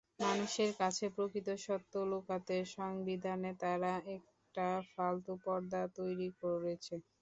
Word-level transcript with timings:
মানুষের 0.21 0.71
কাছে 0.79 1.05
প্রকৃত 1.15 1.47
সত্য 1.65 1.93
লুকাতে 2.11 2.55
সংবিধানে 2.75 3.51
তারা 3.61 3.91
একটা 4.15 4.65
ফালতু 4.91 5.33
পর্দা 5.43 5.81
তৈরি 5.97 6.29
করেছে। 6.41 6.95